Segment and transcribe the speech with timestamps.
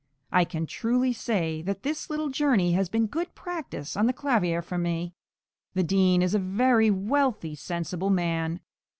[0.31, 4.63] I can truly say that this little journey has been good practice on the clavier
[4.63, 5.13] for me.
[5.75, 8.61] The Dean is a very wealthy, sensible man.